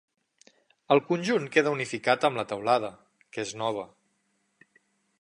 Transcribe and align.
El 0.95 1.01
conjunt 1.09 1.45
queda 1.57 1.75
unificat 1.77 2.27
amb 2.31 2.41
la 2.41 2.47
teulada, 2.55 2.93
que 3.37 3.45
és 3.49 3.57
nova. 3.65 3.89